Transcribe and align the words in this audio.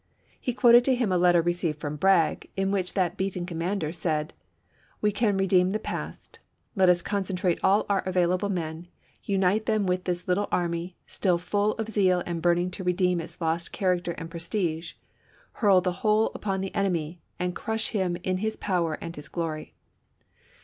He 0.39 0.51
quoted 0.55 0.83
to 0.85 0.95
him 0.95 1.11
a 1.11 1.17
letter 1.19 1.43
received 1.43 1.79
from 1.79 1.95
Bragg, 1.95 2.49
in 2.57 2.71
which 2.71 2.95
that 2.95 3.17
beaten 3.17 3.45
commander 3.45 3.93
said:" 3.93 4.33
We 5.01 5.11
can 5.11 5.37
re 5.37 5.45
deem 5.45 5.69
the 5.69 5.77
past. 5.79 6.39
Let 6.75 6.89
us 6.89 7.03
concentrate 7.03 7.59
all 7.63 7.85
our 7.87 7.99
avail 7.99 8.33
able 8.33 8.49
mcD, 8.49 8.87
unite 9.25 9.67
them 9.67 9.85
with 9.85 10.05
this 10.05 10.27
little 10.27 10.47
army, 10.51 10.97
still 11.05 11.37
full 11.37 11.73
of 11.73 11.87
zeal 11.87 12.23
and 12.25 12.41
burning 12.41 12.71
to 12.71 12.83
redeem 12.83 13.21
its 13.21 13.39
lost 13.39 13.71
character 13.71 14.13
and 14.13 14.31
prestige,— 14.31 14.93
hurl 15.61 15.81
the 15.81 15.91
whole 16.01 16.31
upon 16.33 16.61
the 16.61 16.73
enemy, 16.73 17.21
and 17.37 17.55
crush 17.55 17.89
him 17.89 18.17
in 18.23 18.37
his 18.37 18.57
power 18.57 18.95
and 19.03 19.15
his 19.15 19.27
glory." 19.27 19.75